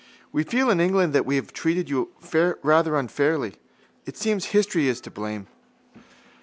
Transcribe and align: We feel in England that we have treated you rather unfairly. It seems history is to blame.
We 0.31 0.41
feel 0.43 0.71
in 0.71 0.79
England 0.79 1.13
that 1.13 1.27
we 1.27 1.35
have 1.35 1.53
treated 1.53 1.87
you 1.87 2.09
rather 2.63 2.97
unfairly. 2.97 3.53
It 4.07 4.17
seems 4.17 4.45
history 4.45 4.87
is 4.87 4.99
to 5.01 5.11
blame. 5.11 5.45